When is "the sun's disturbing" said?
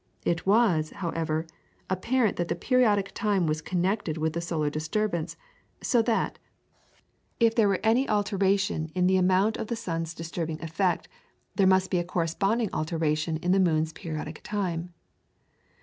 9.67-10.59